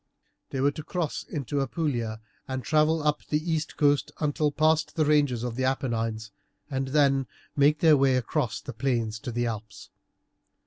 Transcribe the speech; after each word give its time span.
They 0.49 0.59
were 0.61 0.71
to 0.71 0.83
cross 0.83 1.21
into 1.21 1.59
Apulia, 1.61 2.19
to 2.49 2.57
travel 2.57 3.03
up 3.03 3.23
the 3.27 3.37
east 3.37 3.77
coast 3.77 4.11
until 4.19 4.51
past 4.51 4.95
the 4.95 5.05
ranges 5.05 5.43
of 5.43 5.55
the 5.55 5.63
Apennines, 5.65 6.31
and 6.71 6.87
then 6.87 7.27
make 7.55 7.81
their 7.81 7.95
way 7.95 8.15
across 8.15 8.59
the 8.61 8.73
plains 8.73 9.19
to 9.19 9.31
the 9.31 9.45
Alps. 9.45 9.91